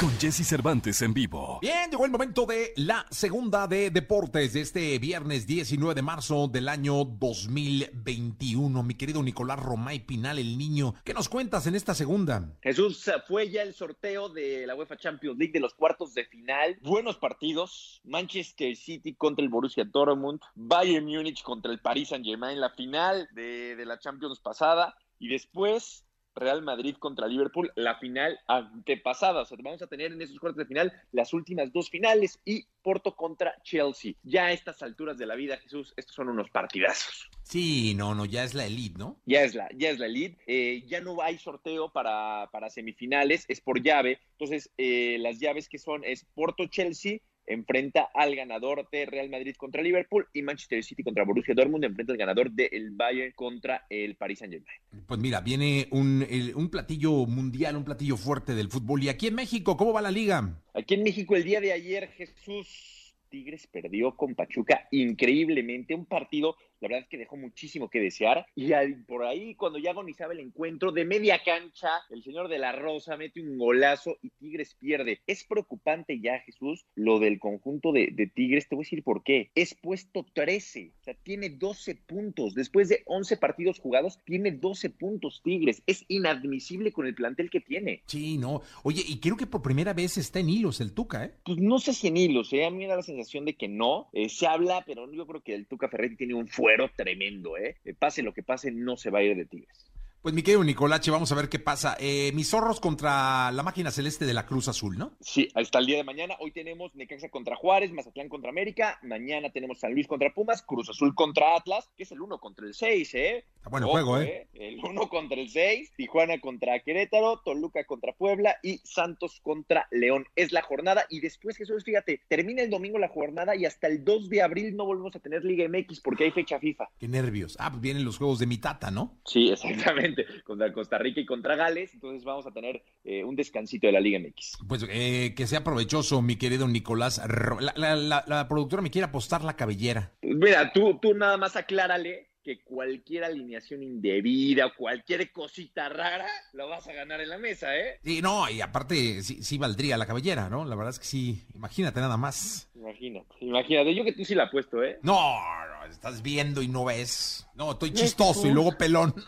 Con 0.00 0.10
Jesse 0.18 0.44
Cervantes 0.44 1.00
en 1.02 1.14
vivo. 1.14 1.58
Bien, 1.62 1.88
llegó 1.90 2.04
el 2.04 2.10
momento 2.10 2.44
de 2.44 2.72
la 2.76 3.06
segunda 3.10 3.68
de 3.68 3.90
deportes 3.90 4.52
de 4.52 4.60
este 4.60 4.98
viernes 4.98 5.46
19 5.46 5.94
de 5.94 6.02
marzo 6.02 6.48
del 6.48 6.68
año 6.68 7.04
2021. 7.04 8.82
Mi 8.82 8.94
querido 8.94 9.22
Nicolás 9.22 9.60
Romay 9.60 10.00
Pinal, 10.00 10.38
el 10.40 10.58
niño, 10.58 10.94
¿qué 11.04 11.14
nos 11.14 11.28
cuentas 11.28 11.68
en 11.68 11.76
esta 11.76 11.94
segunda? 11.94 12.52
Jesús, 12.62 13.08
fue 13.28 13.48
ya 13.50 13.62
el 13.62 13.74
sorteo 13.74 14.28
de 14.28 14.66
la 14.66 14.74
UEFA 14.74 14.96
Champions 14.96 15.38
League 15.38 15.52
de 15.52 15.60
los 15.60 15.74
cuartos 15.74 16.14
de 16.14 16.24
final. 16.24 16.78
Buenos 16.82 17.16
partidos. 17.16 18.00
Manchester 18.04 18.74
City 18.74 19.14
contra 19.14 19.44
el 19.44 19.50
Borussia 19.50 19.84
Dortmund. 19.84 20.40
Bayern 20.56 21.06
Múnich 21.06 21.42
contra 21.42 21.70
el 21.70 21.80
Paris 21.80 22.08
Saint-Germain. 22.08 22.60
La 22.60 22.70
final 22.70 23.28
de, 23.32 23.76
de 23.76 23.86
la 23.86 23.98
Champions 24.00 24.40
pasada. 24.40 24.96
Y 25.20 25.28
después 25.28 26.04
Real 26.34 26.62
Madrid 26.62 26.96
contra 26.98 27.26
Liverpool, 27.26 27.72
la 27.76 27.96
final 27.98 28.38
antepasada. 28.46 29.42
O 29.42 29.44
sea, 29.44 29.58
vamos 29.62 29.82
a 29.82 29.86
tener 29.86 30.12
en 30.12 30.22
esos 30.22 30.38
cuartos 30.38 30.58
de 30.58 30.66
final 30.66 30.92
las 31.12 31.32
últimas 31.32 31.72
dos 31.72 31.90
finales 31.90 32.40
y 32.44 32.64
Porto 32.82 33.14
contra 33.14 33.54
Chelsea. 33.62 34.14
Ya 34.22 34.46
a 34.46 34.52
estas 34.52 34.82
alturas 34.82 35.18
de 35.18 35.26
la 35.26 35.34
vida, 35.34 35.56
Jesús, 35.56 35.92
estos 35.96 36.14
son 36.14 36.28
unos 36.28 36.50
partidazos. 36.50 37.28
Sí, 37.42 37.94
no, 37.94 38.14
no, 38.14 38.24
ya 38.24 38.44
es 38.44 38.54
la 38.54 38.66
elite, 38.66 38.98
¿no? 38.98 39.20
Ya 39.26 39.42
es 39.42 39.54
la, 39.54 39.68
ya 39.76 39.90
es 39.90 39.98
la 39.98 40.06
elite. 40.06 40.38
Eh, 40.46 40.84
ya 40.86 41.00
no 41.00 41.20
hay 41.22 41.38
sorteo 41.38 41.92
para, 41.92 42.48
para 42.50 42.70
semifinales, 42.70 43.44
es 43.48 43.60
por 43.60 43.82
llave. 43.82 44.20
Entonces, 44.32 44.70
eh, 44.78 45.16
las 45.20 45.38
llaves 45.38 45.68
que 45.68 45.78
son 45.78 46.04
es 46.04 46.24
Porto-Chelsea, 46.34 47.18
enfrenta 47.46 48.08
al 48.14 48.34
ganador 48.36 48.88
de 48.90 49.06
Real 49.06 49.28
Madrid 49.30 49.54
contra 49.56 49.82
Liverpool 49.82 50.26
y 50.32 50.42
Manchester 50.42 50.82
City 50.82 51.02
contra 51.02 51.24
Borussia 51.24 51.54
Dortmund 51.54 51.84
enfrenta 51.84 52.12
al 52.12 52.18
ganador 52.18 52.50
del 52.50 52.90
Bayern 52.92 53.32
contra 53.32 53.86
el 53.90 54.16
Paris 54.16 54.40
Saint-Germain. 54.40 54.78
Pues 55.06 55.20
mira, 55.20 55.40
viene 55.40 55.88
un, 55.90 56.26
el, 56.28 56.54
un 56.54 56.70
platillo 56.70 57.26
mundial, 57.26 57.76
un 57.76 57.84
platillo 57.84 58.16
fuerte 58.16 58.54
del 58.54 58.68
fútbol. 58.68 59.02
¿Y 59.02 59.08
aquí 59.08 59.28
en 59.28 59.34
México, 59.34 59.76
cómo 59.76 59.92
va 59.92 60.02
la 60.02 60.10
liga? 60.10 60.62
Aquí 60.74 60.94
en 60.94 61.02
México 61.02 61.36
el 61.36 61.44
día 61.44 61.60
de 61.60 61.72
ayer, 61.72 62.08
Jesús 62.08 63.14
Tigres 63.28 63.66
perdió 63.66 64.14
con 64.14 64.34
Pachuca 64.34 64.88
increíblemente, 64.90 65.94
un 65.94 66.04
partido 66.04 66.56
la 66.82 66.88
verdad 66.88 67.04
es 67.04 67.08
que 67.08 67.18
dejó 67.18 67.36
muchísimo 67.36 67.88
que 67.88 68.00
desear. 68.00 68.44
Y 68.56 68.72
por 69.06 69.24
ahí, 69.24 69.54
cuando 69.54 69.78
ya 69.78 69.90
agonizaba 69.90 70.32
el 70.32 70.40
encuentro, 70.40 70.90
de 70.90 71.04
media 71.04 71.40
cancha, 71.44 71.88
el 72.10 72.24
señor 72.24 72.48
de 72.48 72.58
la 72.58 72.72
Rosa 72.72 73.16
mete 73.16 73.40
un 73.40 73.56
golazo 73.56 74.18
y 74.20 74.30
Tigres 74.30 74.74
pierde. 74.74 75.20
Es 75.28 75.44
preocupante 75.44 76.18
ya, 76.20 76.40
Jesús, 76.40 76.84
lo 76.96 77.20
del 77.20 77.38
conjunto 77.38 77.92
de, 77.92 78.08
de 78.12 78.26
Tigres. 78.26 78.68
Te 78.68 78.74
voy 78.74 78.82
a 78.82 78.86
decir 78.86 79.04
por 79.04 79.22
qué. 79.22 79.50
Es 79.54 79.74
puesto 79.74 80.26
13, 80.34 80.92
o 81.00 81.04
sea, 81.04 81.14
tiene 81.22 81.50
12 81.50 81.94
puntos. 81.94 82.54
Después 82.54 82.88
de 82.88 83.02
11 83.06 83.36
partidos 83.36 83.78
jugados, 83.78 84.18
tiene 84.24 84.50
12 84.50 84.90
puntos 84.90 85.40
Tigres. 85.44 85.84
Es 85.86 86.04
inadmisible 86.08 86.90
con 86.90 87.06
el 87.06 87.14
plantel 87.14 87.48
que 87.48 87.60
tiene. 87.60 88.02
Sí, 88.06 88.38
no. 88.38 88.62
Oye, 88.82 89.04
y 89.06 89.20
creo 89.20 89.36
que 89.36 89.46
por 89.46 89.62
primera 89.62 89.94
vez 89.94 90.18
está 90.18 90.40
en 90.40 90.48
hilos 90.48 90.80
el 90.80 90.94
Tuca, 90.94 91.24
¿eh? 91.24 91.34
Pues 91.44 91.58
no 91.58 91.78
sé 91.78 91.92
si 91.92 92.08
en 92.08 92.16
hilos, 92.16 92.52
¿eh? 92.52 92.66
A 92.66 92.70
mí 92.70 92.78
me 92.78 92.86
da 92.88 92.96
la 92.96 93.02
sensación 93.02 93.44
de 93.44 93.54
que 93.54 93.68
no. 93.68 94.08
Eh, 94.12 94.28
se 94.28 94.48
habla, 94.48 94.82
pero 94.84 95.10
yo 95.12 95.26
creo 95.28 95.42
que 95.42 95.54
el 95.54 95.68
Tuca 95.68 95.88
Ferretti 95.88 96.16
tiene 96.16 96.34
un 96.34 96.48
fuerte 96.48 96.71
tremendo, 96.96 97.56
¿eh? 97.56 97.76
Pase 97.98 98.22
lo 98.22 98.32
que 98.32 98.42
pase, 98.42 98.70
no 98.70 98.96
se 98.96 99.10
va 99.10 99.20
a 99.20 99.22
ir 99.22 99.36
de 99.36 99.44
Tigres. 99.44 99.91
Pues 100.22 100.36
mi 100.36 100.44
querido 100.44 100.62
Nicolache, 100.62 101.10
vamos 101.10 101.32
a 101.32 101.34
ver 101.34 101.48
qué 101.48 101.58
pasa. 101.58 101.96
Eh, 101.98 102.30
mis 102.32 102.48
zorros 102.48 102.78
contra 102.78 103.50
la 103.50 103.64
máquina 103.64 103.90
celeste 103.90 104.24
de 104.24 104.32
la 104.32 104.46
Cruz 104.46 104.68
Azul, 104.68 104.96
¿no? 104.96 105.16
Sí, 105.20 105.48
hasta 105.56 105.80
el 105.80 105.86
día 105.86 105.96
de 105.96 106.04
mañana. 106.04 106.36
Hoy 106.38 106.52
tenemos 106.52 106.94
Necaxa 106.94 107.28
contra 107.28 107.56
Juárez, 107.56 107.90
Mazatlán 107.90 108.28
contra 108.28 108.50
América. 108.50 109.00
Mañana 109.02 109.50
tenemos 109.50 109.80
San 109.80 109.94
Luis 109.94 110.06
contra 110.06 110.32
Pumas, 110.32 110.62
Cruz 110.62 110.88
Azul 110.88 111.16
contra 111.16 111.56
Atlas, 111.56 111.90
que 111.96 112.04
es 112.04 112.12
el 112.12 112.20
1 112.20 112.38
contra 112.38 112.64
el 112.68 112.72
6, 112.72 113.14
¿eh? 113.14 113.44
Está 113.56 113.68
bueno 113.68 113.86
Ojo, 113.86 113.94
juego, 113.94 114.20
¿eh? 114.20 114.48
¿eh? 114.54 114.68
El 114.68 114.78
1 114.78 115.08
contra 115.08 115.40
el 115.40 115.50
6, 115.50 115.94
Tijuana 115.96 116.40
contra 116.40 116.78
Querétaro, 116.78 117.40
Toluca 117.44 117.84
contra 117.84 118.12
Puebla 118.12 118.58
y 118.62 118.78
Santos 118.84 119.40
contra 119.42 119.88
León. 119.90 120.26
Es 120.36 120.52
la 120.52 120.62
jornada 120.62 121.04
y 121.10 121.18
después, 121.18 121.56
Jesús, 121.56 121.82
fíjate, 121.82 122.20
termina 122.28 122.62
el 122.62 122.70
domingo 122.70 122.96
la 123.00 123.08
jornada 123.08 123.56
y 123.56 123.64
hasta 123.64 123.88
el 123.88 124.04
2 124.04 124.28
de 124.28 124.42
abril 124.42 124.76
no 124.76 124.84
volvemos 124.84 125.16
a 125.16 125.18
tener 125.18 125.44
Liga 125.44 125.68
MX 125.68 125.98
porque 125.98 126.22
hay 126.22 126.30
fecha 126.30 126.60
FIFA. 126.60 126.90
Qué 127.00 127.08
nervios. 127.08 127.56
Ah, 127.58 127.70
pues 127.70 127.82
vienen 127.82 128.04
los 128.04 128.18
juegos 128.18 128.38
de 128.38 128.46
mi 128.46 128.58
tata, 128.58 128.92
¿no? 128.92 129.18
Sí, 129.24 129.50
exactamente. 129.50 130.11
Contra 130.44 130.72
Costa 130.72 130.98
Rica 130.98 131.20
y 131.20 131.26
contra 131.26 131.56
Gales, 131.56 131.94
entonces 131.94 132.24
vamos 132.24 132.46
a 132.46 132.50
tener 132.50 132.82
eh, 133.04 133.24
un 133.24 133.36
descansito 133.36 133.86
de 133.86 133.92
la 133.92 134.00
Liga 134.00 134.18
MX. 134.18 134.58
Pues 134.68 134.86
eh, 134.88 135.34
que 135.36 135.46
sea 135.46 135.64
provechoso, 135.64 136.22
mi 136.22 136.36
querido 136.36 136.68
Nicolás. 136.68 137.20
La, 137.60 137.72
la, 137.76 137.96
la, 137.96 138.24
la, 138.26 138.48
productora 138.48 138.82
me 138.82 138.90
quiere 138.90 139.06
apostar 139.06 139.44
la 139.44 139.56
cabellera. 139.56 140.12
Mira, 140.22 140.72
tú, 140.72 140.98
tú 141.00 141.14
nada 141.14 141.36
más 141.36 141.56
aclárale 141.56 142.32
que 142.42 142.62
cualquier 142.62 143.24
alineación 143.24 143.82
indebida 143.82 144.66
o 144.66 144.74
cualquier 144.76 145.30
cosita 145.32 145.88
rara 145.88 146.26
lo 146.52 146.68
vas 146.68 146.86
a 146.88 146.92
ganar 146.92 147.20
en 147.20 147.28
la 147.28 147.38
mesa, 147.38 147.76
¿eh? 147.76 148.00
Sí, 148.02 148.20
no, 148.20 148.50
y 148.50 148.60
aparte 148.60 149.22
sí, 149.22 149.42
sí 149.42 149.58
valdría 149.58 149.96
la 149.96 150.06
cabellera, 150.06 150.48
¿no? 150.48 150.64
La 150.64 150.74
verdad 150.74 150.90
es 150.90 150.98
que 150.98 151.04
sí, 151.04 151.44
imagínate 151.54 152.00
nada 152.00 152.16
más. 152.16 152.68
Imagínate, 152.82 153.36
imagínate, 153.40 153.94
yo 153.94 154.02
que 154.02 154.12
tú 154.12 154.24
sí 154.24 154.34
la 154.34 154.44
apuesto, 154.44 154.82
¿eh? 154.82 154.98
No, 155.02 155.14
no 155.14 155.84
estás 155.88 156.20
viendo 156.20 156.62
y 156.62 156.68
no 156.68 156.84
ves. 156.84 157.46
No, 157.54 157.72
estoy 157.72 157.92
chistoso 157.92 158.46
y 158.46 158.50
luego 158.50 158.76
pelón. 158.76 159.14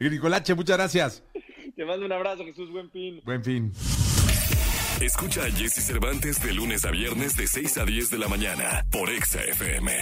No, 0.00 0.08
Nicolache, 0.10 0.54
muchas 0.54 0.76
gracias. 0.76 1.24
Te 1.74 1.84
mando 1.84 2.06
un 2.06 2.12
abrazo, 2.12 2.44
Jesús, 2.44 2.70
buen 2.70 2.90
fin. 2.90 3.20
Buen 3.24 3.42
fin. 3.42 3.72
Escucha 5.00 5.44
a 5.44 5.50
Jesse 5.50 5.84
Cervantes 5.84 6.40
de 6.42 6.52
lunes 6.52 6.84
a 6.84 6.90
viernes 6.90 7.36
de 7.36 7.46
6 7.46 7.78
a 7.78 7.84
10 7.84 8.10
de 8.10 8.18
la 8.18 8.28
mañana 8.28 8.86
por 8.90 9.10
Exa 9.10 9.42
FM. 9.42 9.92